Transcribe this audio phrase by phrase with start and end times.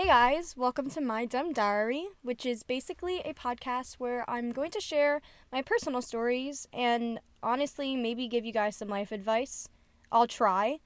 [0.00, 4.70] Hey guys, welcome to My Dumb Diary, which is basically a podcast where I'm going
[4.70, 5.20] to share
[5.52, 9.68] my personal stories and honestly maybe give you guys some life advice.
[10.10, 10.78] I'll try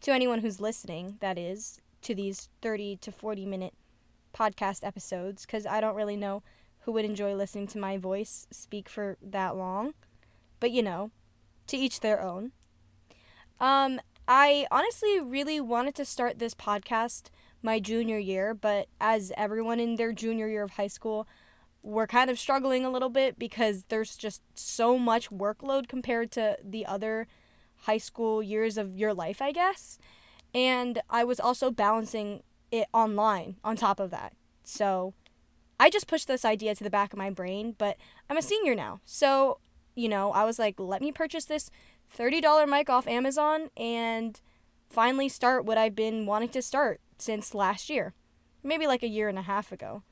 [0.00, 3.74] to anyone who's listening, that is, to these 30 to 40 minute
[4.34, 6.42] podcast episodes because I don't really know
[6.84, 9.92] who would enjoy listening to my voice speak for that long.
[10.58, 11.10] But you know,
[11.66, 12.52] to each their own.
[13.60, 17.24] Um, I honestly really wanted to start this podcast
[17.64, 21.26] my junior year, but as everyone in their junior year of high school,
[21.82, 26.56] we're kind of struggling a little bit because there's just so much workload compared to
[26.62, 27.26] the other
[27.82, 29.98] high school years of your life, I guess.
[30.54, 34.34] And I was also balancing it online on top of that.
[34.62, 35.14] So
[35.78, 37.96] I just pushed this idea to the back of my brain, but
[38.30, 39.00] I'm a senior now.
[39.04, 39.58] So,
[39.94, 41.70] you know, I was like, let me purchase this
[42.16, 44.40] $30 mic off Amazon and
[44.88, 48.14] finally start what I've been wanting to start since last year,
[48.62, 50.02] maybe like a year and a half ago.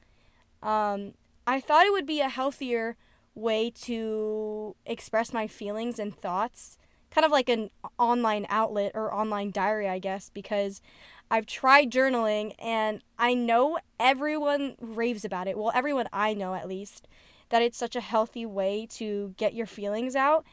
[0.62, 1.14] Um,
[1.46, 2.96] I thought it would be a healthier
[3.34, 6.76] way to express my feelings and thoughts,
[7.10, 10.80] kind of like an online outlet or online diary, I guess, because
[11.30, 15.56] I've tried journaling and I know everyone raves about it.
[15.56, 17.08] Well, everyone I know at least,
[17.48, 20.44] that it's such a healthy way to get your feelings out.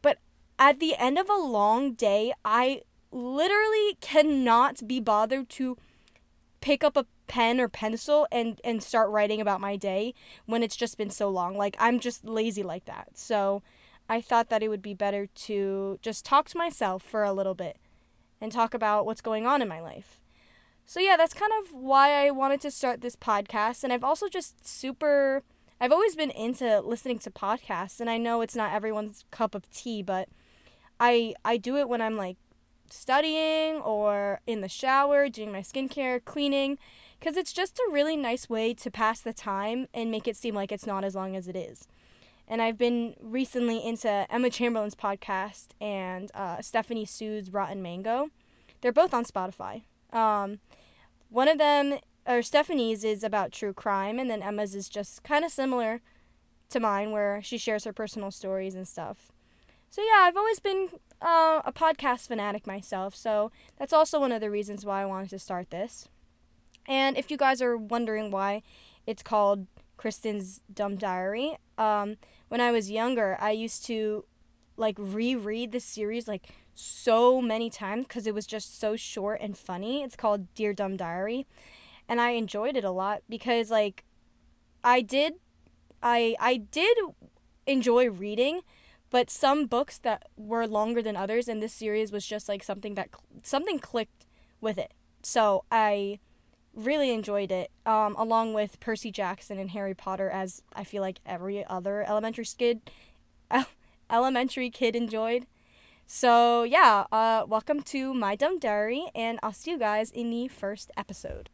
[0.00, 0.18] But
[0.58, 2.82] at the end of a long day, I
[3.12, 5.76] literally cannot be bothered to
[6.60, 10.14] pick up a pen or pencil and and start writing about my day
[10.46, 11.56] when it's just been so long.
[11.56, 13.10] Like I'm just lazy like that.
[13.14, 13.62] So
[14.08, 17.54] I thought that it would be better to just talk to myself for a little
[17.54, 17.78] bit
[18.40, 20.20] and talk about what's going on in my life.
[20.84, 24.28] So yeah, that's kind of why I wanted to start this podcast and I've also
[24.28, 25.42] just super
[25.80, 29.70] I've always been into listening to podcasts and I know it's not everyone's cup of
[29.70, 30.28] tea, but
[31.00, 32.36] I I do it when I'm like
[32.92, 36.78] studying or in the shower, doing my skincare, cleaning,
[37.18, 40.54] because it's just a really nice way to pass the time and make it seem
[40.54, 41.88] like it's not as long as it is.
[42.48, 48.28] And I've been recently into Emma Chamberlain's podcast and uh, Stephanie Soo's Rotten Mango.
[48.80, 49.82] They're both on Spotify.
[50.12, 50.58] Um,
[51.30, 55.44] one of them, or Stephanie's, is about true crime, and then Emma's is just kind
[55.44, 56.02] of similar
[56.70, 59.32] to mine, where she shares her personal stories and stuff.
[59.92, 60.88] So yeah, I've always been
[61.20, 65.28] uh, a podcast fanatic myself, so that's also one of the reasons why I wanted
[65.28, 66.08] to start this.
[66.88, 68.62] And if you guys are wondering why
[69.06, 69.66] it's called
[69.98, 72.16] Kristen's Dumb Diary, um,
[72.48, 74.24] when I was younger, I used to
[74.78, 79.58] like reread the series like so many times because it was just so short and
[79.58, 80.02] funny.
[80.02, 81.46] It's called Dear Dumb Diary,
[82.08, 84.04] and I enjoyed it a lot because like
[84.82, 85.34] I did,
[86.02, 86.96] I I did
[87.66, 88.62] enjoy reading
[89.12, 92.94] but some books that were longer than others and this series was just like something
[92.94, 93.10] that
[93.42, 94.26] something clicked
[94.60, 94.92] with it.
[95.22, 96.18] So i
[96.74, 101.20] really enjoyed it um, along with percy jackson and harry potter as i feel like
[101.26, 102.80] every other elementary kid
[104.10, 105.46] elementary kid enjoyed.
[106.06, 110.48] So yeah uh, welcome to my dumb diary and i'll see you guys in the
[110.48, 111.50] first episode